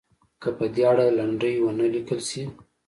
که 0.41 0.49
په 0.57 0.65
دې 0.73 0.83
اړه 0.91 1.05
لنډۍ 1.17 1.55
ونه 1.59 1.85
لیکل 1.93 2.19
شي. 2.29 2.43